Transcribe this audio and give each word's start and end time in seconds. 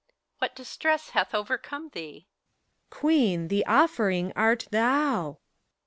What 0.39 0.55
distress 0.55 1.11
hath 1.11 1.35
overcome 1.35 1.91
theeT 1.91 2.25
PHORKYAS. 2.25 2.25
Queen, 2.89 3.47
the 3.49 3.63
offering 3.67 4.33
art 4.35 4.67
thou 4.71 5.37